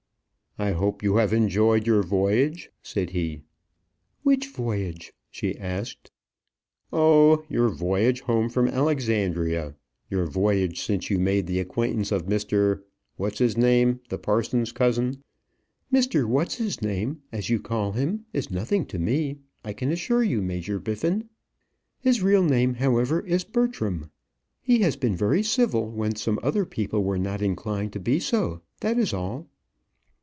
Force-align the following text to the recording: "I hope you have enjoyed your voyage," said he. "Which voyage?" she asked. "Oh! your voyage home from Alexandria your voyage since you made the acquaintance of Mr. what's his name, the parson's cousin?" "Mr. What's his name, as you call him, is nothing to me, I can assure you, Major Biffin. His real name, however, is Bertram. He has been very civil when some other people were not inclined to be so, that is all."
"I 0.59 0.71
hope 0.73 1.01
you 1.01 1.15
have 1.15 1.31
enjoyed 1.31 1.87
your 1.87 2.03
voyage," 2.03 2.71
said 2.83 3.11
he. 3.11 3.43
"Which 4.21 4.47
voyage?" 4.49 5.13
she 5.31 5.57
asked. 5.57 6.11
"Oh! 6.91 7.45
your 7.47 7.69
voyage 7.69 8.19
home 8.19 8.49
from 8.49 8.67
Alexandria 8.67 9.75
your 10.09 10.25
voyage 10.25 10.83
since 10.83 11.09
you 11.09 11.19
made 11.19 11.47
the 11.47 11.61
acquaintance 11.61 12.11
of 12.11 12.25
Mr. 12.25 12.81
what's 13.15 13.39
his 13.39 13.55
name, 13.55 14.01
the 14.09 14.17
parson's 14.17 14.73
cousin?" 14.73 15.23
"Mr. 15.91 16.25
What's 16.25 16.55
his 16.55 16.81
name, 16.81 17.21
as 17.31 17.49
you 17.49 17.57
call 17.59 17.93
him, 17.93 18.25
is 18.33 18.51
nothing 18.51 18.85
to 18.87 18.99
me, 18.99 19.37
I 19.63 19.71
can 19.71 19.89
assure 19.89 20.21
you, 20.21 20.41
Major 20.41 20.79
Biffin. 20.79 21.29
His 22.01 22.21
real 22.21 22.43
name, 22.43 22.73
however, 22.73 23.21
is 23.21 23.45
Bertram. 23.45 24.11
He 24.61 24.81
has 24.81 24.97
been 24.97 25.15
very 25.15 25.43
civil 25.43 25.89
when 25.89 26.15
some 26.17 26.39
other 26.43 26.65
people 26.65 27.05
were 27.05 27.17
not 27.17 27.41
inclined 27.41 27.93
to 27.93 27.99
be 28.01 28.19
so, 28.19 28.61
that 28.81 28.99
is 28.99 29.13
all." 29.13 29.47